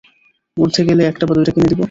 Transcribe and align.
উর্ধ্বে 0.57 0.81
গেলে 0.89 1.03
একটা 1.05 1.23
বা 1.27 1.33
দুইটা 1.37 1.51
কিনে 1.51 1.67
দিবি। 1.67 1.79